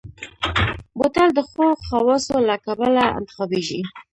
[0.97, 3.81] بوتل د ښو خواصو له کبله انتخابېږي.